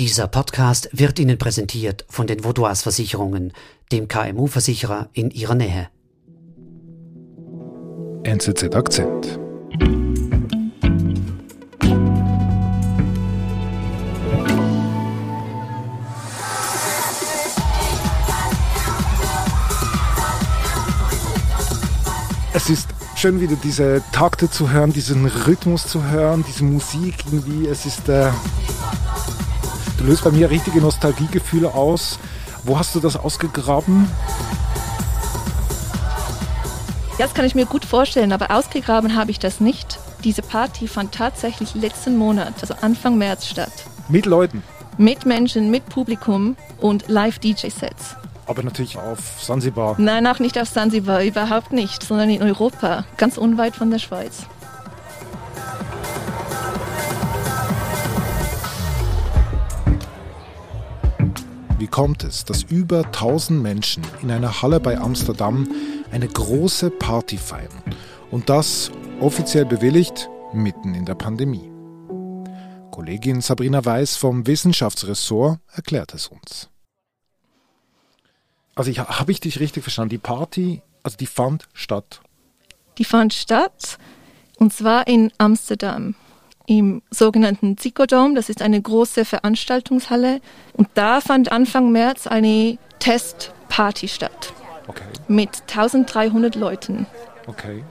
Dieser 0.00 0.28
Podcast 0.28 0.88
wird 0.92 1.18
Ihnen 1.18 1.36
präsentiert 1.36 2.06
von 2.08 2.26
den 2.26 2.42
Vaudois 2.42 2.76
Versicherungen, 2.76 3.52
dem 3.92 4.08
KMU-Versicherer 4.08 5.10
in 5.12 5.30
Ihrer 5.30 5.54
Nähe. 5.54 5.90
NZZ 8.22 8.74
Akzent. 8.74 9.38
Es 22.54 22.70
ist 22.70 22.88
schön 23.16 23.38
wieder 23.42 23.56
diese 23.62 24.02
Takte 24.12 24.48
zu 24.48 24.70
hören, 24.70 24.94
diesen 24.94 25.26
Rhythmus 25.26 25.86
zu 25.86 26.02
hören, 26.04 26.42
diese 26.48 26.64
Musik 26.64 27.16
irgendwie. 27.30 27.66
Es 27.66 27.84
ist, 27.84 28.08
äh, 28.08 28.30
du 30.00 30.06
löst 30.06 30.24
bei 30.24 30.30
mir 30.30 30.50
richtige 30.50 30.80
Nostalgiegefühle 30.80 31.74
aus. 31.74 32.18
Wo 32.64 32.78
hast 32.78 32.94
du 32.94 33.00
das 33.00 33.16
ausgegraben? 33.16 34.08
Das 37.18 37.34
kann 37.34 37.44
ich 37.44 37.54
mir 37.54 37.66
gut 37.66 37.84
vorstellen, 37.84 38.32
aber 38.32 38.50
ausgegraben 38.50 39.14
habe 39.14 39.30
ich 39.30 39.38
das 39.38 39.60
nicht. 39.60 39.98
Diese 40.24 40.42
Party 40.42 40.88
fand 40.88 41.14
tatsächlich 41.14 41.74
letzten 41.74 42.16
Monat, 42.16 42.54
also 42.62 42.74
Anfang 42.80 43.18
März 43.18 43.46
statt. 43.46 43.72
Mit 44.08 44.26
Leuten? 44.26 44.62
Mit 44.96 45.26
Menschen, 45.26 45.70
mit 45.70 45.86
Publikum 45.86 46.56
und 46.78 47.08
Live-DJ-Sets. 47.08 48.16
Aber 48.46 48.62
natürlich 48.62 48.96
auf 48.96 49.18
Sansibar. 49.40 49.94
Nein, 49.98 50.26
auch 50.26 50.38
nicht 50.38 50.58
auf 50.58 50.68
Sansibar, 50.68 51.22
überhaupt 51.22 51.72
nicht, 51.72 52.02
sondern 52.02 52.30
in 52.30 52.42
Europa, 52.42 53.04
ganz 53.16 53.38
unweit 53.38 53.76
von 53.76 53.90
der 53.90 53.98
Schweiz. 53.98 54.46
Wie 61.80 61.86
kommt 61.86 62.24
es, 62.24 62.44
dass 62.44 62.64
über 62.64 63.06
1000 63.06 63.62
Menschen 63.62 64.04
in 64.20 64.30
einer 64.30 64.60
Halle 64.60 64.80
bei 64.80 64.98
Amsterdam 64.98 65.66
eine 66.10 66.28
große 66.28 66.90
Party 66.90 67.38
feiern? 67.38 67.72
Und 68.30 68.50
das 68.50 68.92
offiziell 69.18 69.64
bewilligt 69.64 70.28
mitten 70.52 70.94
in 70.94 71.06
der 71.06 71.14
Pandemie. 71.14 71.72
Kollegin 72.90 73.40
Sabrina 73.40 73.82
Weiß 73.82 74.18
vom 74.18 74.46
Wissenschaftsressort 74.46 75.58
erklärt 75.72 76.12
es 76.12 76.28
uns. 76.28 76.68
Also 78.74 78.92
habe 78.92 79.32
ich 79.32 79.40
dich 79.40 79.58
richtig 79.58 79.82
verstanden? 79.82 80.10
Die 80.10 80.18
Party, 80.18 80.82
also 81.02 81.16
die 81.16 81.24
fand 81.24 81.66
statt. 81.72 82.20
Die 82.98 83.04
fand 83.04 83.32
statt 83.32 83.96
und 84.58 84.74
zwar 84.74 85.06
in 85.06 85.32
Amsterdam 85.38 86.14
im 86.70 87.02
sogenannten 87.10 87.76
Zicodome. 87.78 88.36
Das 88.36 88.48
ist 88.48 88.62
eine 88.62 88.80
große 88.80 89.24
Veranstaltungshalle. 89.24 90.40
Und 90.72 90.86
da 90.94 91.20
fand 91.20 91.50
Anfang 91.50 91.90
März 91.90 92.28
eine 92.28 92.78
Testparty 93.00 94.06
statt. 94.06 94.52
Okay. 94.86 95.02
Mit 95.26 95.62
1300 95.62 96.54
Leuten. 96.54 97.06
Okay. 97.48 97.82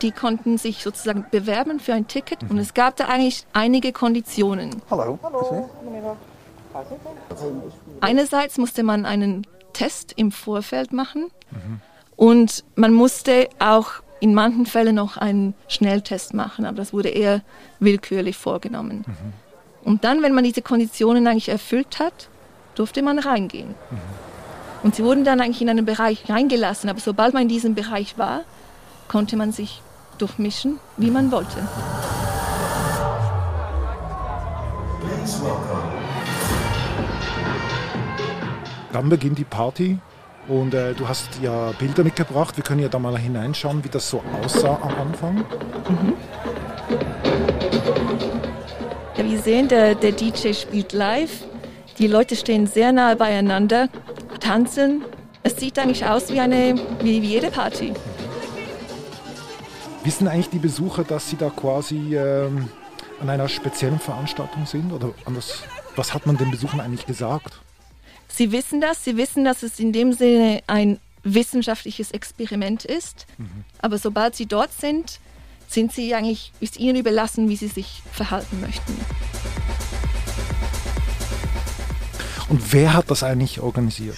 Die 0.00 0.12
konnten 0.12 0.56
sich 0.56 0.82
sozusagen 0.82 1.26
bewerben 1.30 1.78
für 1.78 1.92
ein 1.92 2.08
Ticket 2.08 2.42
mhm. 2.42 2.52
und 2.52 2.58
es 2.58 2.72
gab 2.72 2.96
da 2.96 3.04
eigentlich 3.04 3.44
einige 3.52 3.92
Konditionen. 3.92 4.80
Hallo. 4.90 5.18
Hallo. 5.22 5.68
Einerseits 8.00 8.56
musste 8.56 8.82
man 8.82 9.04
einen 9.04 9.46
Test 9.74 10.14
im 10.16 10.32
Vorfeld 10.32 10.94
machen 10.94 11.28
mhm. 11.50 11.80
und 12.16 12.64
man 12.76 12.94
musste 12.94 13.50
auch 13.58 14.02
in 14.22 14.34
manchen 14.34 14.66
Fällen 14.66 14.94
noch 14.94 15.16
einen 15.16 15.52
Schnelltest 15.66 16.32
machen, 16.32 16.64
aber 16.64 16.76
das 16.76 16.92
wurde 16.92 17.08
eher 17.08 17.40
willkürlich 17.80 18.36
vorgenommen. 18.36 19.04
Mhm. 19.04 19.32
Und 19.82 20.04
dann, 20.04 20.22
wenn 20.22 20.32
man 20.32 20.44
diese 20.44 20.62
Konditionen 20.62 21.26
eigentlich 21.26 21.48
erfüllt 21.48 21.98
hat, 21.98 22.28
durfte 22.76 23.02
man 23.02 23.18
reingehen. 23.18 23.70
Mhm. 23.70 23.98
Und 24.84 24.94
sie 24.94 25.02
wurden 25.02 25.24
dann 25.24 25.40
eigentlich 25.40 25.60
in 25.60 25.68
einen 25.68 25.84
Bereich 25.84 26.28
reingelassen, 26.28 26.88
aber 26.88 27.00
sobald 27.00 27.34
man 27.34 27.42
in 27.42 27.48
diesem 27.48 27.74
Bereich 27.74 28.16
war, 28.16 28.42
konnte 29.08 29.36
man 29.36 29.50
sich 29.50 29.82
durchmischen, 30.18 30.78
wie 30.96 31.10
man 31.10 31.32
wollte. 31.32 31.58
Dann 38.92 39.08
beginnt 39.08 39.38
die 39.38 39.44
Party 39.44 39.98
und 40.48 40.74
äh, 40.74 40.94
du 40.94 41.08
hast 41.08 41.40
ja 41.40 41.72
Bilder 41.78 42.04
mitgebracht. 42.04 42.56
Wir 42.56 42.64
können 42.64 42.80
ja 42.80 42.88
da 42.88 42.98
mal 42.98 43.16
hineinschauen, 43.18 43.84
wie 43.84 43.88
das 43.88 44.08
so 44.10 44.22
aussah 44.42 44.78
am 44.82 44.94
Anfang. 45.08 45.36
Mhm. 45.36 46.14
Ja, 49.16 49.24
wir 49.24 49.38
sehen, 49.38 49.68
der, 49.68 49.94
der 49.94 50.12
DJ 50.12 50.52
spielt 50.52 50.92
live. 50.92 51.44
Die 51.98 52.06
Leute 52.06 52.34
stehen 52.34 52.66
sehr 52.66 52.92
nahe 52.92 53.16
beieinander, 53.16 53.88
tanzen. 54.40 55.04
Es 55.42 55.56
sieht 55.56 55.78
eigentlich 55.78 56.04
aus 56.06 56.32
wie, 56.32 56.40
eine, 56.40 56.74
wie, 57.00 57.22
wie 57.22 57.26
jede 57.26 57.50
Party. 57.50 57.92
Wissen 60.02 60.26
eigentlich 60.26 60.50
die 60.50 60.58
Besucher, 60.58 61.04
dass 61.04 61.30
sie 61.30 61.36
da 61.36 61.50
quasi 61.50 62.16
ähm, 62.16 62.68
an 63.20 63.30
einer 63.30 63.48
speziellen 63.48 64.00
Veranstaltung 64.00 64.66
sind? 64.66 64.92
Oder 64.92 65.10
anders, 65.24 65.62
was 65.94 66.12
hat 66.12 66.26
man 66.26 66.36
den 66.36 66.50
Besuchern 66.50 66.80
eigentlich 66.80 67.06
gesagt? 67.06 67.60
Sie 68.32 68.50
wissen 68.50 68.80
das, 68.80 69.04
Sie 69.04 69.16
wissen, 69.16 69.44
dass 69.44 69.62
es 69.62 69.78
in 69.78 69.92
dem 69.92 70.14
Sinne 70.14 70.62
ein 70.66 70.98
wissenschaftliches 71.22 72.12
Experiment 72.12 72.84
ist. 72.84 73.26
Mhm. 73.36 73.64
Aber 73.78 73.98
sobald 73.98 74.34
Sie 74.34 74.46
dort 74.46 74.72
sind, 74.72 75.20
sind 75.68 75.92
Sie 75.92 76.14
eigentlich, 76.14 76.52
ist 76.58 76.78
Ihnen 76.78 76.96
überlassen, 76.96 77.48
wie 77.50 77.56
Sie 77.56 77.68
sich 77.68 78.02
verhalten 78.10 78.60
möchten. 78.60 78.98
Und 82.48 82.72
wer 82.72 82.94
hat 82.94 83.10
das 83.10 83.22
eigentlich 83.22 83.60
organisiert? 83.60 84.16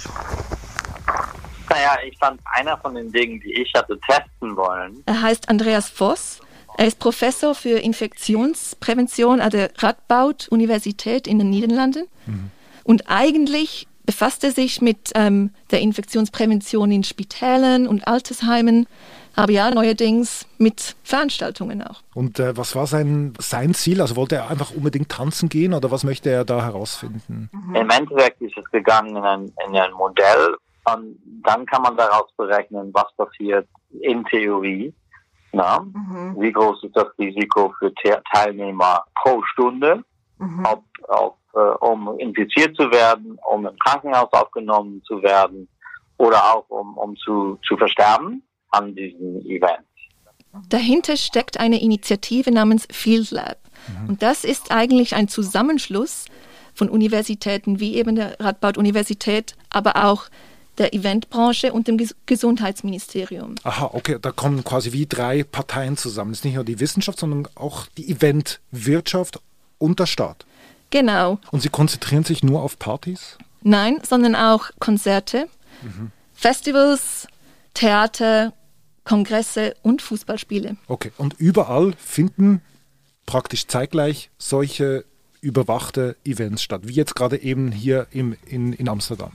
Naja, 1.69 1.99
ich 2.07 2.17
fand 2.19 2.41
einer 2.55 2.79
von 2.79 2.95
den 2.95 3.11
Dingen, 3.11 3.41
die 3.41 3.53
ich 3.53 3.73
hatte 3.75 3.99
testen 4.01 4.57
wollen. 4.57 5.03
Er 5.07 5.23
heißt 5.23 5.49
Andreas 5.49 5.89
Voss. 5.89 6.41
Er 6.79 6.87
ist 6.87 6.99
Professor 7.01 7.55
für 7.55 7.79
Infektionsprävention 7.79 9.41
an 9.41 9.51
der 9.51 9.71
Radboud 9.79 10.49
Universität 10.49 11.27
in 11.27 11.39
den 11.39 11.51
Niederlanden. 11.51 12.07
Mhm. 12.27 12.51
Und 12.85 13.09
eigentlich 13.09 13.89
befasste 14.07 14.51
sich 14.51 14.81
mit 14.81 15.13
ähm, 15.15 15.51
der 15.71 15.81
Infektionsprävention 15.81 16.91
in 16.93 17.05
Spitälern 17.05 17.87
und 17.87 18.07
Altersheimen, 18.07 18.87
aber 19.37 19.53
ja 19.53 19.71
neuerdings 19.71 20.47
mit 20.59 20.97
Veranstaltungen 21.03 21.83
auch. 21.83 22.03
Und 22.15 22.39
äh, 22.39 22.57
was 22.57 22.77
war 22.77 22.87
sein, 22.87 23.33
sein 23.39 23.75
Ziel? 23.75 24.01
Also 24.01 24.17
wollte 24.17 24.37
er 24.37 24.51
einfach 24.51 24.71
unbedingt 24.71 25.09
tanzen 25.09 25.49
gehen 25.49 25.75
oder 25.75 25.91
was 25.91 26.05
möchte 26.05 26.31
er 26.31 26.45
da 26.45 26.63
herausfinden? 26.63 27.51
Mhm. 27.53 27.75
Im 27.75 27.91
Endeffekt 27.91 28.41
ist 28.41 28.57
es 28.57 28.71
gegangen 28.71 29.17
in 29.17 29.25
ein, 29.25 29.53
in 29.67 29.77
ein 29.77 29.93
Modell 29.93 30.57
und 30.93 31.19
dann 31.43 31.67
kann 31.67 31.83
man 31.83 31.97
daraus 31.97 32.31
berechnen, 32.37 32.91
was 32.93 33.07
passiert 33.17 33.67
in 34.01 34.25
Theorie. 34.27 34.93
Na? 35.53 35.81
Mhm. 35.81 36.37
Wie 36.39 36.53
groß 36.53 36.85
ist 36.85 36.97
das 36.97 37.07
Risiko 37.19 37.73
für 37.79 37.93
Teilnehmer 38.33 39.05
pro 39.23 39.43
Stunde? 39.53 40.05
Mhm. 40.45 40.67
Ob, 40.67 40.85
ob 41.09 41.39
äh, 41.55 41.59
um 41.59 42.19
infiziert 42.19 42.77
zu 42.77 42.91
werden, 42.91 43.39
um 43.51 43.67
im 43.67 43.77
Krankenhaus 43.79 44.33
aufgenommen 44.33 45.03
zu 45.07 45.23
werden 45.23 45.69
oder 46.19 46.55
auch 46.55 46.69
um, 46.69 46.97
um 46.97 47.17
zu, 47.17 47.59
zu 47.67 47.77
versterben 47.77 48.43
an 48.71 48.95
diesem 48.95 49.41
Event. 49.47 49.87
Dahinter 50.69 51.17
steckt 51.17 51.59
eine 51.59 51.81
Initiative 51.81 52.51
namens 52.53 52.87
Field 52.91 53.31
Lab. 53.31 53.59
Mhm. 53.89 54.09
Und 54.11 54.23
das 54.23 54.45
ist 54.45 54.71
eigentlich 54.71 55.15
ein 55.15 55.29
Zusammenschluss 55.29 56.27
von 56.75 56.89
Universitäten 56.89 57.81
wie 57.81 57.97
eben 57.97 58.17
der 58.17 58.39
Radboud-Universität, 58.41 59.57
aber 59.71 60.05
auch 60.05 60.27
der 60.79 60.93
Eventbranche 60.93 61.73
und 61.73 61.87
dem 61.87 62.01
Gesundheitsministerium. 62.27 63.55
Aha, 63.63 63.91
okay, 63.93 64.19
da 64.21 64.33
kommen 64.33 64.65
quasi 64.65 64.93
wie 64.93 65.07
drei 65.07 65.45
Parteien 65.45 65.97
zusammen. 65.97 66.33
Es 66.33 66.39
ist 66.39 66.45
nicht 66.45 66.55
nur 66.55 66.65
die 66.65 66.81
Wissenschaft, 66.81 67.19
sondern 67.19 67.49
auch 67.55 67.87
die 67.97 68.11
Eventwirtschaft 68.11 69.41
und 69.79 70.01
der 70.01 70.07
Staat. 70.07 70.47
Genau. 70.91 71.39
Und 71.51 71.61
Sie 71.61 71.69
konzentrieren 71.69 72.25
sich 72.25 72.43
nur 72.43 72.63
auf 72.63 72.79
Partys? 72.79 73.39
Nein, 73.63 73.99
sondern 74.07 74.37
auch 74.37 74.71
Konzerte, 74.79 75.49
mhm. 75.83 76.13
Festivals, 76.35 77.27
Theater, 77.73 78.53
Kongresse 79.05 79.75
und 79.83 80.03
Fußballspiele. 80.03 80.77
Okay, 80.87 81.13
und 81.17 81.35
überall 81.35 81.95
finden 81.99 82.63
praktisch 83.27 83.67
zeitgleich 83.67 84.31
solche 84.39 85.05
überwachte 85.41 86.17
Events 86.25 86.63
statt, 86.63 86.83
wie 86.85 86.93
jetzt 86.93 87.15
gerade 87.15 87.37
eben 87.43 87.71
hier 87.71 88.07
im, 88.11 88.37
in, 88.47 88.73
in 88.73 88.89
Amsterdam. 88.89 89.33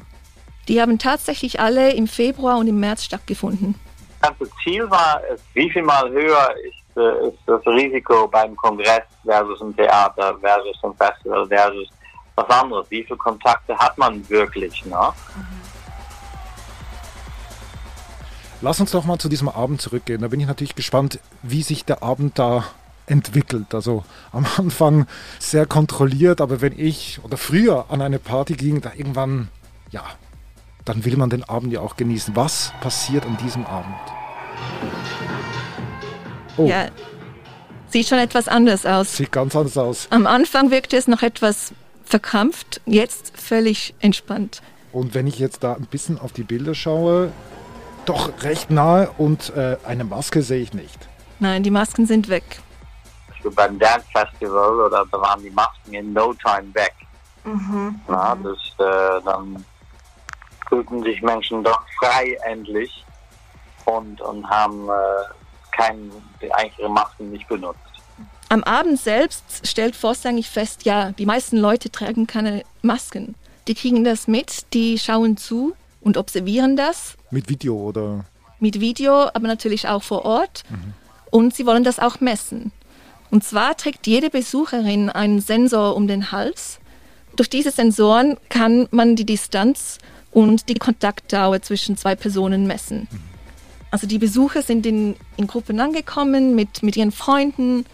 Die 0.68 0.82
haben 0.82 0.98
tatsächlich 0.98 1.60
alle 1.60 1.94
im 1.94 2.08
Februar 2.08 2.58
und 2.58 2.68
im 2.68 2.80
März 2.80 3.04
stattgefunden. 3.04 3.76
Das 4.22 4.34
Ziel 4.64 4.90
war, 4.90 5.22
wie 5.54 5.70
viel 5.70 5.84
mal 5.84 6.10
höher 6.12 6.50
ist 6.68 6.74
äh, 6.74 6.89
ist 7.02 7.40
das 7.46 7.66
Risiko 7.66 8.28
beim 8.28 8.56
Kongress 8.56 9.04
versus 9.26 9.62
ein 9.62 9.76
Theater 9.76 10.38
versus 10.40 10.78
ein 10.84 10.94
Festival 10.96 11.48
versus 11.48 11.90
was 12.36 12.50
anderes. 12.50 12.90
Wie 12.90 13.04
viele 13.04 13.18
Kontakte 13.18 13.78
hat 13.78 13.98
man 13.98 14.28
wirklich? 14.30 14.86
Ne? 14.86 15.14
Lass 18.62 18.80
uns 18.80 18.92
doch 18.92 19.06
mal 19.06 19.18
zu 19.18 19.30
diesem 19.30 19.48
Abend 19.48 19.82
zurückgehen. 19.82 20.22
Da 20.22 20.28
bin 20.28 20.40
ich 20.40 20.48
natürlich 20.48 20.76
gespannt, 20.76 21.20
wie 21.44 21.64
sich 21.64 21.86
der 21.86 22.04
Abend 22.04 22.38
da 22.38 22.66
entwickelt. 23.08 23.74
Also 23.74 24.04
am 24.32 24.46
Anfang 24.58 25.08
sehr 25.40 25.66
kontrolliert, 25.66 26.42
aber 26.42 26.62
wenn 26.62 26.78
ich 26.78 27.20
oder 27.24 27.38
früher 27.38 27.86
an 27.90 28.02
eine 28.02 28.20
Party 28.20 28.54
ging, 28.54 28.82
da 28.82 28.92
irgendwann, 28.96 29.50
ja, 29.92 30.04
dann 30.86 31.06
will 31.06 31.18
man 31.18 31.30
den 31.30 31.44
Abend 31.44 31.72
ja 31.72 31.82
auch 31.82 31.96
genießen. 31.96 32.36
Was 32.36 32.74
passiert 32.82 33.26
an 33.26 33.38
diesem 33.38 33.66
Abend? 33.66 33.96
Oh. 36.60 36.66
Ja, 36.66 36.90
sieht 37.88 38.08
schon 38.08 38.20
etwas 38.20 38.50
anders 38.50 38.86
aus. 38.86 39.16
Sieht 39.16 39.32
ganz 39.32 39.56
anders 39.56 39.78
aus. 39.78 40.08
Am 40.10 40.28
Anfang 40.28 40.72
wirkte 40.72 40.98
es 40.98 41.08
noch 41.08 41.22
etwas 41.22 41.74
verkrampft, 42.04 42.82
jetzt 42.86 43.32
völlig 43.40 43.94
entspannt. 44.02 44.62
Und 44.92 45.14
wenn 45.14 45.26
ich 45.26 45.40
jetzt 45.40 45.64
da 45.64 45.74
ein 45.74 45.86
bisschen 45.86 46.20
auf 46.20 46.34
die 46.34 46.44
Bilder 46.44 46.76
schaue, 46.76 47.32
doch 48.06 48.44
recht 48.44 48.72
nahe 48.72 49.10
und 49.18 49.56
äh, 49.56 49.78
eine 49.86 50.04
Maske 50.04 50.42
sehe 50.42 50.62
ich 50.62 50.74
nicht. 50.74 51.08
Nein, 51.40 51.64
die 51.64 51.72
Masken 51.72 52.06
sind 52.06 52.28
weg. 52.28 52.44
Beim 53.56 53.80
Dance 53.80 54.06
Festival 54.12 54.82
oder 54.82 55.06
da 55.10 55.22
waren 55.22 55.42
die 55.42 55.52
Masken 55.52 55.94
in 55.94 56.12
no 56.12 56.34
time 56.34 56.74
weg. 56.74 56.94
Mhm. 57.46 58.02
Na, 58.10 58.36
das, 58.36 58.58
äh, 58.80 59.24
dann 59.24 59.64
fühlten 60.68 61.02
sich 61.04 61.22
Menschen 61.22 61.64
doch 61.64 61.82
frei 62.00 62.38
endlich 62.46 63.06
und, 63.86 64.20
und 64.20 64.50
haben 64.50 64.90
äh, 64.90 65.39
kein, 65.80 66.12
eigentlich 66.52 66.80
ihre 66.80 66.90
Masken 66.90 67.32
nicht 67.32 67.48
benutzt. 67.48 67.80
Am 68.50 68.64
Abend 68.64 69.00
selbst 69.00 69.68
stellt 69.68 69.96
Voss 69.96 70.26
eigentlich 70.26 70.50
fest, 70.50 70.84
ja, 70.84 71.12
die 71.12 71.26
meisten 71.26 71.58
Leute 71.58 71.92
tragen 71.92 72.26
keine 72.26 72.64
Masken. 72.82 73.36
Die 73.68 73.76
kriegen 73.76 74.04
das 74.04 74.28
mit, 74.28 74.74
die 74.74 74.98
schauen 74.98 75.38
zu 75.38 75.76
und 76.02 76.18
observieren 76.18 76.76
das. 76.76 77.16
Mit 77.30 77.48
Video 77.50 77.76
oder? 77.76 78.26
Mit 78.60 78.80
Video, 78.80 79.30
aber 79.34 79.48
natürlich 79.48 79.88
auch 79.88 80.02
vor 80.02 80.26
Ort. 80.26 80.64
Mhm. 80.70 80.94
Und 81.30 81.56
sie 81.56 81.68
wollen 81.68 81.84
das 81.84 82.00
auch 82.00 82.20
messen. 82.20 82.72
Und 83.30 83.44
zwar 83.44 83.78
trägt 83.78 84.08
jede 84.08 84.32
Besucherin 84.32 85.10
einen 85.12 85.40
Sensor 85.40 85.96
um 85.96 86.08
den 86.08 86.32
Hals. 86.32 86.80
Durch 87.36 87.50
diese 87.50 87.70
Sensoren 87.70 88.38
kann 88.50 88.88
man 88.90 89.16
die 89.16 89.26
Distanz 89.26 90.00
und 90.32 90.68
die 90.70 90.74
Kontaktdauer 90.74 91.62
zwischen 91.62 91.96
zwei 91.96 92.16
Personen 92.16 92.66
messen. 92.66 93.08
Mhm. 93.12 93.29
Also 93.92 94.08
die 94.08 94.20
Besucher 94.20 94.62
sind 94.62 94.86
in, 94.86 95.16
in 95.38 95.48
Gruppen 95.48 95.80
angekommen 95.80 96.56
mit, 96.56 96.84
mit 96.84 96.96
ihren 96.96 97.12
Freunden, 97.12 97.86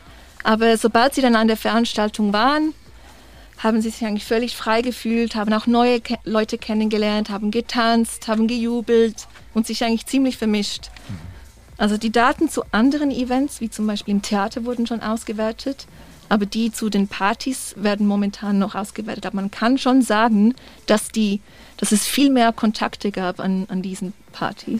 aber 0.44 0.78
sobald 0.78 1.16
sie 1.16 1.22
dann 1.22 1.36
an 1.36 1.48
der 1.48 1.58
Veranstaltung 1.58 2.34
waren, 2.34 2.74
haben 3.58 3.82
sie 3.82 3.90
sich 3.90 4.06
eigentlich 4.06 4.26
völlig 4.26 4.56
frei 4.56 4.82
gefühlt, 4.82 5.36
haben 5.36 5.54
auch 5.54 5.66
neue 5.66 6.02
Ke 6.02 6.18
Leute 6.26 6.58
kennengelernt, 6.58 7.30
haben 7.30 7.52
getanzt, 7.52 8.28
haben 8.28 8.48
gejubelt 8.48 9.28
und 9.54 9.66
sich 9.66 9.84
eigentlich 9.84 10.06
ziemlich 10.06 10.38
vermischt. 10.38 10.90
Mhm. 11.08 11.36
Also 11.78 11.98
die 11.98 12.12
Daten 12.12 12.50
zu 12.50 12.64
anderen 12.72 13.12
Events, 13.12 13.60
wie 13.60 13.70
zum 13.70 13.88
Beispiel 13.88 14.14
im 14.14 14.22
Theater, 14.22 14.66
wurden 14.66 14.88
schon 14.88 15.02
ausgewertet, 15.02 15.88
aber 16.30 16.46
die 16.46 16.72
zu 16.72 16.90
den 16.90 17.08
Partys 17.08 17.76
werden 17.78 18.08
momentan 18.08 18.60
noch 18.60 18.76
ausgewertet. 18.76 19.26
Aber 19.26 19.36
man 19.36 19.52
kann 19.52 19.78
schon 19.78 20.02
sagen, 20.02 20.56
dass, 20.86 21.10
die, 21.10 21.42
dass 21.78 21.92
es 21.92 22.06
viel 22.06 22.30
mehr 22.30 22.52
Kontakte 22.54 23.12
gab 23.12 23.40
an, 23.40 23.66
an 23.70 23.82
diesen 23.82 24.14
Partys. 24.32 24.80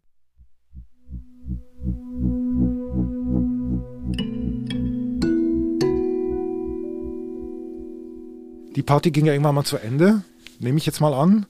Die 8.75 8.83
Party 8.83 9.11
ging 9.11 9.25
ja 9.25 9.33
irgendwann 9.33 9.55
mal 9.55 9.65
zu 9.65 9.77
Ende, 9.77 10.23
nehme 10.59 10.77
ich 10.77 10.85
jetzt 10.85 11.01
mal 11.01 11.13
an. 11.13 11.45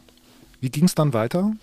Wie 0.59 0.69
ging 0.69 0.85
es 0.85 0.95
dann 0.95 1.13
weiter? 1.13 1.53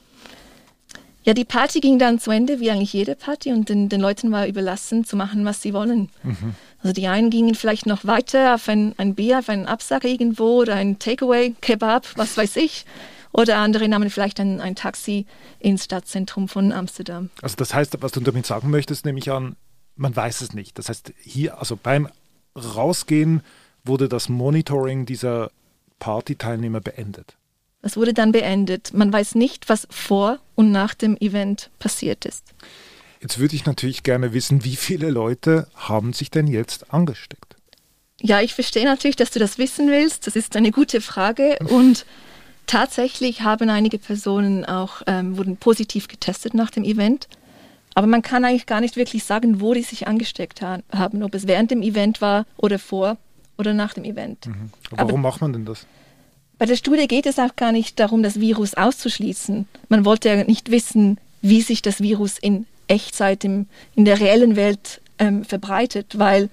Ja, 1.24 1.34
die 1.34 1.44
Party 1.44 1.80
ging 1.80 1.98
dann 1.98 2.18
zu 2.18 2.30
Ende, 2.30 2.60
wie 2.60 2.70
eigentlich 2.70 2.92
jede 2.92 3.14
Party, 3.14 3.52
und 3.52 3.68
den, 3.68 3.88
den 3.88 4.00
Leuten 4.00 4.30
war 4.30 4.46
überlassen, 4.46 5.04
zu 5.04 5.16
machen, 5.16 5.44
was 5.44 5.60
sie 5.60 5.74
wollen. 5.74 6.08
Mhm. 6.22 6.54
Also 6.80 6.94
die 6.94 7.08
einen 7.08 7.30
gingen 7.30 7.54
vielleicht 7.54 7.86
noch 7.86 8.04
weiter 8.04 8.54
auf 8.54 8.68
ein, 8.68 8.94
ein 8.98 9.14
Bier, 9.14 9.40
auf 9.40 9.48
einen 9.48 9.66
Absacker 9.66 10.08
irgendwo 10.08 10.60
oder 10.60 10.76
ein 10.76 10.98
Takeaway, 10.98 11.54
Kebab, 11.60 12.06
was 12.16 12.36
weiß 12.36 12.56
ich. 12.56 12.86
Oder 13.32 13.58
andere 13.58 13.88
nahmen 13.88 14.10
vielleicht 14.10 14.40
ein, 14.40 14.60
ein 14.60 14.74
Taxi 14.74 15.26
ins 15.58 15.84
Stadtzentrum 15.84 16.48
von 16.48 16.72
Amsterdam. 16.72 17.30
Also 17.42 17.56
das 17.56 17.74
heißt, 17.74 17.98
was 18.00 18.12
du 18.12 18.20
damit 18.20 18.46
sagen 18.46 18.70
möchtest, 18.70 19.04
nehme 19.04 19.18
ich 19.18 19.30
an, 19.30 19.56
man 19.96 20.14
weiß 20.14 20.40
es 20.40 20.54
nicht. 20.54 20.78
Das 20.78 20.88
heißt, 20.88 21.12
hier, 21.20 21.58
also 21.58 21.76
beim 21.76 22.08
Rausgehen 22.56 23.42
wurde 23.88 24.08
das 24.08 24.28
Monitoring 24.28 25.06
dieser 25.06 25.50
Partyteilnehmer 25.98 26.80
beendet. 26.80 27.36
Es 27.82 27.96
wurde 27.96 28.14
dann 28.14 28.32
beendet. 28.32 28.92
Man 28.92 29.12
weiß 29.12 29.34
nicht, 29.34 29.68
was 29.68 29.86
vor 29.90 30.38
und 30.54 30.70
nach 30.70 30.94
dem 30.94 31.16
Event 31.16 31.70
passiert 31.78 32.24
ist. 32.24 32.44
Jetzt 33.20 33.38
würde 33.38 33.56
ich 33.56 33.66
natürlich 33.66 34.02
gerne 34.02 34.32
wissen, 34.32 34.64
wie 34.64 34.76
viele 34.76 35.10
Leute 35.10 35.66
haben 35.74 36.12
sich 36.12 36.30
denn 36.30 36.46
jetzt 36.46 36.92
angesteckt? 36.92 37.56
Ja, 38.20 38.40
ich 38.40 38.54
verstehe 38.54 38.84
natürlich, 38.84 39.16
dass 39.16 39.30
du 39.30 39.38
das 39.38 39.58
wissen 39.58 39.88
willst. 39.90 40.26
Das 40.26 40.36
ist 40.36 40.56
eine 40.56 40.72
gute 40.72 41.00
Frage. 41.00 41.58
Und 41.68 42.04
tatsächlich 42.66 43.42
haben 43.42 43.70
einige 43.70 43.98
Personen 43.98 44.64
auch 44.64 45.02
ähm, 45.06 45.36
wurden 45.36 45.56
positiv 45.56 46.08
getestet 46.08 46.54
nach 46.54 46.70
dem 46.70 46.84
Event. 46.84 47.28
Aber 47.94 48.06
man 48.06 48.22
kann 48.22 48.44
eigentlich 48.44 48.66
gar 48.66 48.80
nicht 48.80 48.96
wirklich 48.96 49.24
sagen, 49.24 49.60
wo 49.60 49.74
die 49.74 49.82
sich 49.82 50.06
angesteckt 50.06 50.62
haben, 50.62 51.22
ob 51.22 51.34
es 51.34 51.48
während 51.48 51.70
dem 51.70 51.82
Event 51.82 52.20
war 52.20 52.46
oder 52.56 52.78
vor 52.78 53.16
oder 53.58 53.74
nach 53.74 53.94
dem 53.94 54.04
Event. 54.04 54.46
Mhm. 54.46 54.70
Warum 54.90 54.98
Aber 54.98 55.16
macht 55.18 55.40
man 55.40 55.52
denn 55.52 55.64
das? 55.64 55.86
Bei 56.58 56.66
der 56.66 56.76
Studie 56.76 57.06
geht 57.06 57.26
es 57.26 57.38
auch 57.38 57.54
gar 57.56 57.72
nicht 57.72 58.00
darum, 58.00 58.22
das 58.22 58.40
Virus 58.40 58.74
auszuschließen. 58.74 59.68
Man 59.88 60.04
wollte 60.04 60.28
ja 60.28 60.44
nicht 60.44 60.70
wissen, 60.70 61.18
wie 61.40 61.60
sich 61.60 61.82
das 61.82 62.00
Virus 62.00 62.38
in 62.38 62.66
Echtzeit 62.88 63.44
im, 63.44 63.66
in 63.94 64.04
der 64.04 64.18
reellen 64.18 64.56
Welt 64.56 65.00
ähm, 65.18 65.44
verbreitet, 65.44 66.18
weil 66.18 66.48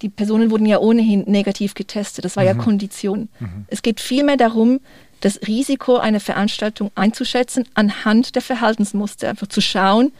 die 0.00 0.08
Personen 0.08 0.50
wurden 0.50 0.66
ja 0.66 0.78
ohnehin 0.78 1.24
negativ 1.26 1.74
getestet. 1.74 2.24
Das 2.24 2.36
war 2.36 2.44
mhm. 2.44 2.48
ja 2.48 2.54
Kondition. 2.54 3.28
Mhm. 3.40 3.66
Es 3.68 3.82
geht 3.82 4.00
vielmehr 4.00 4.36
darum, 4.36 4.80
das 5.20 5.40
Risiko 5.46 5.98
einer 5.98 6.20
Veranstaltung 6.20 6.90
einzuschätzen 6.94 7.64
anhand 7.74 8.34
der 8.34 8.42
Verhaltensmuster, 8.42 9.28
einfach 9.28 9.46
zu 9.46 9.60
schauen, 9.60 10.12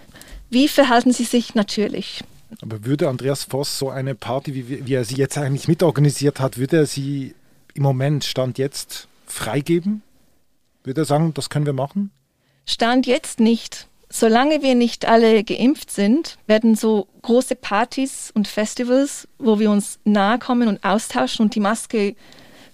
wie 0.50 0.68
verhalten 0.68 1.12
sie 1.12 1.24
sich 1.24 1.54
natürlich. 1.54 2.22
Aber 2.60 2.84
würde 2.84 3.08
Andreas 3.08 3.44
Voss 3.44 3.78
so 3.78 3.90
eine 3.90 4.14
Party, 4.14 4.54
wie, 4.54 4.86
wie 4.86 4.94
er 4.94 5.04
sie 5.04 5.16
jetzt 5.16 5.38
eigentlich 5.38 5.68
mitorganisiert 5.68 6.40
hat, 6.40 6.58
würde 6.58 6.78
er 6.78 6.86
sie 6.86 7.34
im 7.74 7.82
Moment, 7.82 8.24
Stand 8.24 8.58
jetzt, 8.58 9.08
freigeben? 9.26 10.02
Würde 10.84 11.02
er 11.02 11.04
sagen, 11.04 11.32
das 11.34 11.48
können 11.48 11.66
wir 11.66 11.72
machen? 11.72 12.10
Stand 12.66 13.06
jetzt 13.06 13.40
nicht. 13.40 13.88
Solange 14.08 14.62
wir 14.62 14.74
nicht 14.74 15.06
alle 15.06 15.42
geimpft 15.42 15.90
sind, 15.90 16.36
werden 16.46 16.74
so 16.74 17.08
große 17.22 17.56
Partys 17.56 18.30
und 18.34 18.46
Festivals, 18.46 19.26
wo 19.38 19.58
wir 19.58 19.70
uns 19.70 19.98
nahe 20.04 20.38
kommen 20.38 20.68
und 20.68 20.84
austauschen 20.84 21.44
und 21.44 21.54
die 21.54 21.60
Maske, 21.60 22.14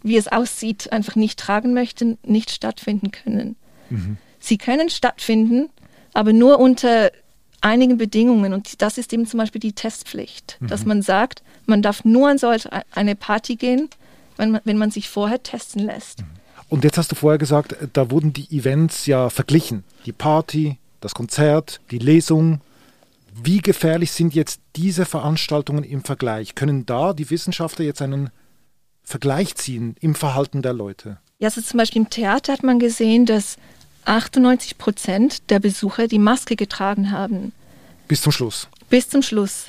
wie 0.03 0.17
es 0.17 0.27
aussieht, 0.27 0.93
einfach 0.93 1.15
nicht 1.15 1.39
tragen 1.39 1.75
möchten, 1.75 2.19
nicht 2.25 2.51
stattfinden 2.51 3.13
können. 3.13 3.57
Mhm. 3.89 4.17
Sie 4.41 4.59
können 4.59 4.91
stattfinden, 4.91 5.71
aber 6.13 6.33
nur 6.33 6.59
unter 6.59 7.13
einigen 7.61 7.99
Bedingungen 7.99 8.53
und 8.53 8.81
das 8.83 8.99
ist 8.99 9.13
eben 9.13 9.27
zum 9.27 9.39
Beispiel 9.39 9.61
die 9.61 9.73
Testpflicht, 9.73 10.59
mhm. 10.61 10.69
dass 10.69 10.85
man 10.85 11.03
sagt, 11.03 11.43
man 11.67 11.83
darf 11.83 12.05
nur 12.05 12.29
an 12.29 12.39
so 12.39 12.53
eine 12.93 13.17
Party 13.17 13.57
gehen, 13.57 13.89
wenn 14.37 14.53
man, 14.53 14.61
wenn 14.65 14.79
man 14.79 14.91
sich 14.91 15.09
vorher 15.09 15.43
testen 15.43 15.85
lässt. 15.85 16.21
Mhm. 16.21 16.27
Und 16.69 16.85
jetzt 16.85 16.99
hast 16.99 17.11
du 17.11 17.17
vorher 17.17 17.39
gesagt, 17.39 17.77
da 17.93 18.11
wurden 18.11 18.33
die 18.33 18.57
Events 18.57 19.07
ja 19.07 19.31
verglichen. 19.31 19.85
Die 20.05 20.13
Party, 20.13 20.79
das 21.01 21.15
Konzert, 21.15 21.81
die 21.91 21.99
Lesung. 21.99 22.61
Wie 23.33 23.59
gefährlich 23.59 24.13
sind 24.13 24.35
jetzt 24.35 24.61
diese 24.77 25.07
Veranstaltungen 25.07 25.85
im 25.85 26.05
Vergleich? 26.05 26.55
Können 26.55 26.85
da 26.85 27.13
die 27.15 27.31
Wissenschaftler 27.31 27.85
jetzt 27.85 28.03
einen 28.03 28.31
Vergleich 29.03 29.55
ziehen 29.55 29.97
im 30.01 30.15
Verhalten 30.15 30.61
der 30.61 30.75
Leute? 30.75 31.19
Ja, 31.39 31.47
also 31.49 31.63
zum 31.63 31.79
Beispiel 31.79 32.03
im 32.03 32.11
Theater 32.11 32.53
hat 32.53 32.63
man 32.63 32.79
gesehen, 32.79 33.25
dass 33.25 33.57
98 34.09 34.79
Prozent 34.79 35.51
der 35.51 35.61
Besucher 35.61 36.09
die 36.09 36.19
Maske 36.19 36.57
getragen 36.57 37.11
haben. 37.11 37.53
Bis 38.09 38.23
zum 38.23 38.33
Schluss. 38.33 38.69
Bis 38.89 39.09
zum 39.09 39.23
Schluss. 39.23 39.67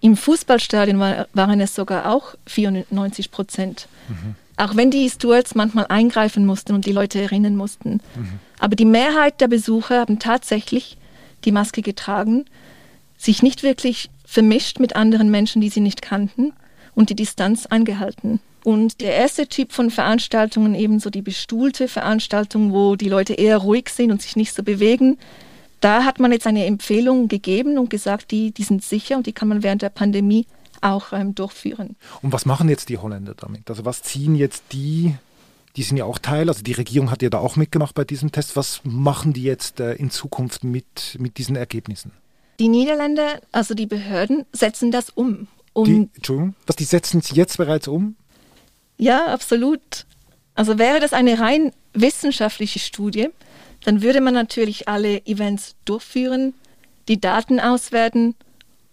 Im 0.00 0.16
Fußballstadion 0.16 0.98
war, 0.98 1.26
waren 1.34 1.60
es 1.60 1.74
sogar 1.74 2.10
auch 2.10 2.34
94 2.46 3.30
Prozent. 3.30 3.88
Mhm. 4.08 4.34
Auch 4.56 4.76
wenn 4.76 4.90
die 4.90 5.08
Stewards 5.10 5.54
manchmal 5.54 5.86
eingreifen 5.88 6.46
mussten 6.46 6.74
und 6.74 6.86
die 6.86 6.92
Leute 6.92 7.20
erinnern 7.20 7.56
mussten. 7.56 8.00
Mhm. 8.14 8.38
Aber 8.58 8.76
die 8.76 8.84
Mehrheit 8.84 9.40
der 9.40 9.48
Besucher 9.48 10.00
haben 10.00 10.18
tatsächlich 10.18 10.96
die 11.44 11.52
Maske 11.52 11.82
getragen, 11.82 12.44
sich 13.16 13.42
nicht 13.42 13.62
wirklich 13.62 14.10
vermischt 14.24 14.78
mit 14.78 14.96
anderen 14.96 15.30
Menschen, 15.30 15.60
die 15.60 15.68
sie 15.68 15.80
nicht 15.80 16.02
kannten 16.02 16.52
und 16.94 17.10
die 17.10 17.14
Distanz 17.14 17.66
eingehalten. 17.66 18.40
Und 18.62 19.00
der 19.00 19.14
erste 19.14 19.46
Typ 19.46 19.72
von 19.72 19.90
Veranstaltungen, 19.90 20.74
ebenso 20.74 21.10
die 21.10 21.22
bestuhlte 21.22 21.88
Veranstaltung, 21.88 22.72
wo 22.72 22.96
die 22.96 23.08
Leute 23.08 23.34
eher 23.34 23.58
ruhig 23.58 23.88
sind 23.88 24.10
und 24.10 24.20
sich 24.20 24.36
nicht 24.36 24.54
so 24.54 24.62
bewegen, 24.62 25.18
da 25.80 26.04
hat 26.04 26.20
man 26.20 26.30
jetzt 26.30 26.46
eine 26.46 26.66
Empfehlung 26.66 27.28
gegeben 27.28 27.78
und 27.78 27.88
gesagt, 27.88 28.30
die, 28.30 28.50
die 28.50 28.64
sind 28.64 28.84
sicher 28.84 29.16
und 29.16 29.26
die 29.26 29.32
kann 29.32 29.48
man 29.48 29.62
während 29.62 29.82
der 29.82 29.88
Pandemie 29.88 30.46
auch 30.82 31.12
ähm, 31.12 31.34
durchführen. 31.34 31.96
Und 32.22 32.32
was 32.32 32.46
machen 32.46 32.68
jetzt 32.68 32.88
die 32.88 32.98
Holländer 32.98 33.34
damit? 33.34 33.68
Also 33.68 33.84
was 33.84 34.02
ziehen 34.02 34.34
jetzt 34.34 34.64
die, 34.72 35.14
die 35.76 35.82
sind 35.82 35.96
ja 35.96 36.04
auch 36.04 36.18
Teil, 36.18 36.48
also 36.48 36.62
die 36.62 36.72
Regierung 36.72 37.10
hat 37.10 37.22
ja 37.22 37.30
da 37.30 37.38
auch 37.38 37.56
mitgemacht 37.56 37.94
bei 37.94 38.04
diesem 38.04 38.32
Test, 38.32 38.56
was 38.56 38.80
machen 38.84 39.32
die 39.32 39.42
jetzt 39.42 39.80
äh, 39.80 39.94
in 39.94 40.10
Zukunft 40.10 40.64
mit, 40.64 41.16
mit 41.18 41.38
diesen 41.38 41.56
Ergebnissen? 41.56 42.12
Die 42.58 42.68
Niederländer, 42.68 43.40
also 43.52 43.74
die 43.74 43.86
Behörden, 43.86 44.44
setzen 44.52 44.90
das 44.90 45.08
um. 45.08 45.48
Die, 45.76 46.08
Entschuldigung, 46.14 46.54
was, 46.66 46.76
die 46.76 46.84
setzen 46.84 47.20
es 47.20 47.30
jetzt 47.30 47.56
bereits 47.56 47.88
um? 47.88 48.16
Ja, 49.00 49.26
absolut. 49.26 49.80
Also 50.54 50.78
wäre 50.78 51.00
das 51.00 51.12
eine 51.12 51.40
rein 51.40 51.72
wissenschaftliche 51.94 52.78
Studie, 52.78 53.28
dann 53.84 54.02
würde 54.02 54.20
man 54.20 54.34
natürlich 54.34 54.88
alle 54.88 55.24
Events 55.26 55.74
durchführen, 55.86 56.52
die 57.08 57.18
Daten 57.18 57.58
auswerten 57.58 58.34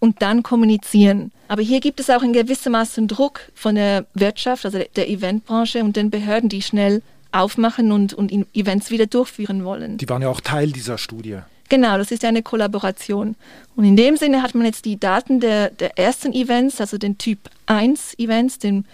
und 0.00 0.22
dann 0.22 0.42
kommunizieren. 0.42 1.30
Aber 1.48 1.62
hier 1.62 1.80
gibt 1.80 2.00
es 2.00 2.08
auch 2.08 2.22
in 2.22 2.32
gewissem 2.32 2.72
Maße 2.72 3.06
Druck 3.06 3.40
von 3.54 3.74
der 3.74 4.06
Wirtschaft, 4.14 4.64
also 4.64 4.80
der 4.96 5.08
Eventbranche 5.10 5.84
und 5.84 5.96
den 5.96 6.10
Behörden, 6.10 6.48
die 6.48 6.62
schnell 6.62 7.02
aufmachen 7.30 7.92
und, 7.92 8.14
und 8.14 8.32
Events 8.54 8.90
wieder 8.90 9.06
durchführen 9.06 9.64
wollen. 9.64 9.98
Die 9.98 10.08
waren 10.08 10.22
ja 10.22 10.30
auch 10.30 10.40
Teil 10.40 10.72
dieser 10.72 10.96
Studie. 10.96 11.38
Genau, 11.68 11.98
das 11.98 12.10
ist 12.10 12.22
ja 12.22 12.30
eine 12.30 12.42
Kollaboration. 12.42 13.36
Und 13.76 13.84
in 13.84 13.96
dem 13.96 14.16
Sinne 14.16 14.42
hat 14.42 14.54
man 14.54 14.64
jetzt 14.64 14.86
die 14.86 14.98
Daten 14.98 15.40
der, 15.40 15.68
der 15.68 15.98
ersten 15.98 16.32
Events, 16.32 16.80
also 16.80 16.96
den 16.96 17.18
Typ 17.18 17.38
1 17.66 18.18
Events, 18.18 18.58
dem 18.58 18.86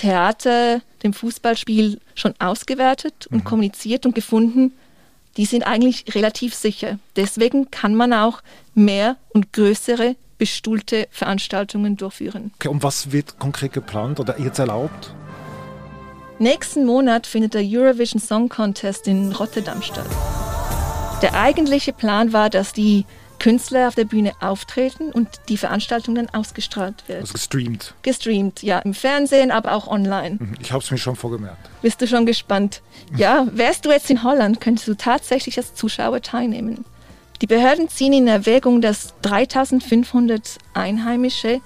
Theater, 0.00 0.80
dem 1.02 1.12
Fußballspiel 1.12 2.00
schon 2.14 2.34
ausgewertet 2.38 3.26
und 3.30 3.38
mhm. 3.38 3.44
kommuniziert 3.44 4.06
und 4.06 4.14
gefunden, 4.14 4.72
die 5.36 5.44
sind 5.44 5.62
eigentlich 5.62 6.14
relativ 6.14 6.54
sicher. 6.54 6.98
Deswegen 7.16 7.70
kann 7.70 7.94
man 7.94 8.14
auch 8.14 8.40
mehr 8.74 9.16
und 9.28 9.52
größere 9.52 10.16
bestuhlte 10.38 11.06
Veranstaltungen 11.10 11.98
durchführen. 11.98 12.50
Okay, 12.56 12.68
und 12.68 12.82
was 12.82 13.12
wird 13.12 13.38
konkret 13.38 13.74
geplant 13.74 14.18
oder 14.20 14.40
jetzt 14.40 14.58
erlaubt? 14.58 15.14
Nächsten 16.38 16.86
Monat 16.86 17.26
findet 17.26 17.52
der 17.52 17.62
Eurovision 17.62 18.20
Song 18.20 18.48
Contest 18.48 19.06
in 19.06 19.32
Rotterdam 19.32 19.82
statt. 19.82 20.08
Der 21.20 21.34
eigentliche 21.34 21.92
Plan 21.92 22.32
war, 22.32 22.48
dass 22.48 22.72
die 22.72 23.04
Künstler 23.40 23.88
auf 23.88 23.96
der 23.96 24.04
Bühne 24.04 24.32
auftreten 24.40 25.10
und 25.10 25.28
die 25.48 25.56
Veranstaltung 25.56 26.14
dann 26.14 26.28
ausgestrahlt 26.28 27.02
wird. 27.08 27.22
Also 27.22 27.32
gestreamt. 27.32 27.94
Gestreamt, 28.02 28.62
ja, 28.62 28.78
im 28.80 28.94
Fernsehen, 28.94 29.50
aber 29.50 29.72
auch 29.72 29.88
online. 29.88 30.36
Mhm, 30.38 30.54
ich 30.60 30.70
habe 30.70 30.84
es 30.84 30.90
mir 30.92 30.98
schon 30.98 31.16
vorgemerkt. 31.16 31.68
Bist 31.82 32.00
du 32.00 32.06
schon 32.06 32.26
gespannt? 32.26 32.82
Ja, 33.16 33.48
wärst 33.50 33.84
du 33.84 33.90
jetzt 33.90 34.10
in 34.10 34.22
Holland, 34.22 34.60
könntest 34.60 34.86
du 34.86 34.94
tatsächlich 34.94 35.56
als 35.56 35.74
Zuschauer 35.74 36.20
teilnehmen. 36.22 36.84
Die 37.40 37.46
Behörden 37.46 37.88
ziehen 37.88 38.12
in 38.12 38.28
Erwägung, 38.28 38.82
dass 38.82 39.14
3500 39.22 40.58
Einheimische 40.74 41.62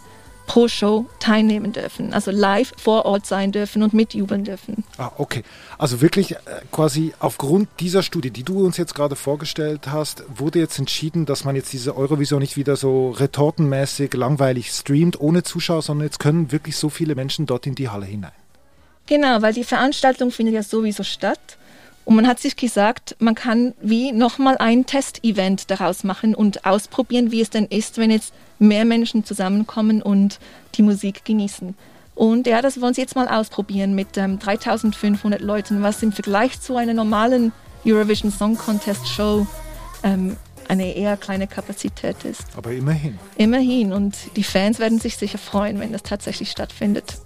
pro 0.47 0.69
Show 0.69 1.07
teilnehmen 1.21 1.73
dürfen, 1.73 2.13
also 2.13 2.31
live 2.31 2.73
vor 2.77 3.07
Ort 3.07 3.27
sein 3.27 3.53
dürfen 3.53 3.83
und 3.83 3.95
mitjubeln 3.95 4.45
dürfen. 4.45 4.85
Ah, 4.99 5.11
okay. 5.17 5.43
Also 5.79 6.01
wirklich 6.01 6.33
äh, 6.33 6.39
quasi 6.71 7.15
aufgrund 7.19 7.69
dieser 7.81 8.03
Studie, 8.03 8.31
die 8.31 8.43
du 8.43 8.65
uns 8.65 8.77
jetzt 8.77 8.95
gerade 8.95 9.17
vorgestellt 9.17 9.89
hast, 9.89 10.25
wurde 10.29 10.59
jetzt 10.59 10.79
entschieden, 10.79 11.27
dass 11.27 11.45
man 11.45 11.57
jetzt 11.57 11.73
diese 11.73 11.97
Eurovision 11.97 12.41
nicht 12.41 12.57
wieder 12.57 12.77
so 12.77 13.11
retortenmäßig 13.11 14.15
langweilig 14.15 14.71
streamt 14.71 15.21
ohne 15.21 15.43
Zuschauer, 15.43 15.83
sondern 15.83 16.07
jetzt 16.07 16.19
können 16.19 16.53
wirklich 16.53 16.77
so 16.77 16.89
viele 16.89 17.15
Menschen 17.15 17.47
dort 17.47 17.67
in 17.67 17.75
die 17.75 17.89
Halle 17.89 18.07
hinein. 18.07 18.33
Genau, 19.07 19.43
weil 19.43 19.53
die 19.53 19.65
Veranstaltung 19.65 20.31
findet 20.31 20.55
ja 20.55 20.63
sowieso 20.63 21.03
statt. 21.03 21.59
Und 22.05 22.17
man 22.17 22.27
hat 22.27 22.39
sich 22.39 22.57
gesagt, 22.57 23.17
man 23.19 23.35
kann 23.35 23.73
wie 23.81 24.13
nochmal 24.13 24.57
ein 24.59 24.85
Testevent 24.85 25.71
daraus 25.71 26.05
machen 26.05 26.35
und 26.35 26.67
ausprobieren, 26.67 27.33
wie 27.33 27.41
es 27.41 27.51
denn 27.51 27.67
ist, 27.67 27.97
wenn 27.97 28.11
jetzt 28.11 28.35
mehr 28.59 28.85
Menschen 28.85 29.25
zusammenkommen 29.25 30.03
und 30.03 30.39
die 30.75 30.83
Musik 30.83 31.25
genießen. 31.25 31.75
Und 32.15 32.47
ja, 32.47 32.63
das 32.63 32.81
wollen 32.81 32.95
sie 32.95 33.01
jetzt 33.01 33.17
mal 33.17 33.29
ausprobieren 33.29 33.95
mit 33.95 34.17
ähm, 34.17 34.39
3500 34.39 35.41
Leuten, 35.41 35.83
was 35.83 36.03
im 36.03 36.13
Vergleich 36.13 36.61
zu 36.61 36.77
einer 36.77 36.95
normalen 36.95 37.53
Eurovision 37.85 38.31
Song 38.31 38.57
Contest 38.57 39.09
Show 39.09 39.47
ähm, 40.03 40.37
eine 40.69 40.95
eher 40.95 41.17
kleine 41.17 41.47
Kapazität 41.47 42.25
ist. 42.25 42.45
Aber 42.57 42.73
immerhin. 42.73 43.19
Immerhin. 43.37 43.93
Und 43.93 44.17
die 44.37 44.45
Fans 44.45 44.79
werden 44.79 45.01
sich 45.01 45.17
sicher 45.17 45.39
freuen, 45.39 45.81
wenn 45.81 45.93
das 45.93 46.03
tatsächlich 46.03 46.51
stattfindet. 46.51 47.19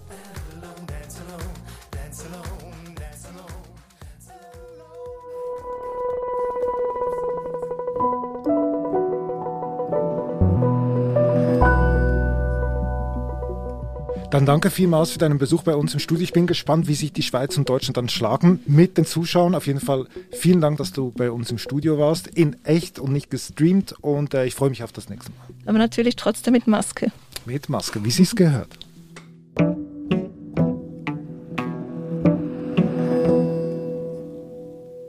Dann 14.31 14.45
danke 14.45 14.69
vielmals 14.69 15.09
für 15.09 15.17
deinen 15.17 15.39
Besuch 15.39 15.63
bei 15.63 15.75
uns 15.75 15.95
im 15.95 15.99
Studio. 15.99 16.23
Ich 16.23 16.33
bin 16.33 16.45
gespannt, 16.45 16.87
wie 16.87 16.93
sich 16.93 17.11
die 17.11 17.23
Schweiz 17.23 17.57
und 17.57 17.67
Deutschland 17.67 17.97
dann 17.97 18.09
schlagen 18.09 18.59
mit 18.67 18.99
den 18.99 19.05
Zuschauern. 19.05 19.55
Auf 19.55 19.65
jeden 19.65 19.79
Fall 19.79 20.05
vielen 20.31 20.61
Dank, 20.61 20.77
dass 20.77 20.91
du 20.91 21.09
bei 21.09 21.31
uns 21.31 21.49
im 21.49 21.57
Studio 21.57 21.97
warst, 21.97 22.27
in 22.27 22.55
echt 22.63 22.99
und 22.99 23.11
nicht 23.11 23.31
gestreamt. 23.31 23.95
Und 24.01 24.35
äh, 24.35 24.45
ich 24.45 24.53
freue 24.53 24.69
mich 24.69 24.83
auf 24.83 24.91
das 24.91 25.09
nächste 25.09 25.31
Mal. 25.31 25.47
Aber 25.65 25.79
natürlich 25.79 26.15
trotzdem 26.15 26.53
mit 26.53 26.67
Maske. 26.67 27.11
Mit 27.45 27.69
Maske, 27.69 28.03
wie 28.03 28.11
sie 28.11 28.21
es 28.21 28.35
gehört. 28.35 28.77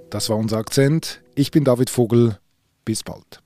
Das 0.08 0.30
war 0.30 0.38
unser 0.38 0.56
Akzent. 0.56 1.20
Ich 1.34 1.50
bin 1.50 1.64
David 1.64 1.90
Vogel. 1.90 2.38
Bis 2.86 3.02
bald. 3.02 3.42